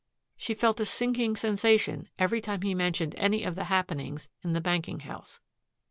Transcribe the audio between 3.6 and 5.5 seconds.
happenings in the banking house.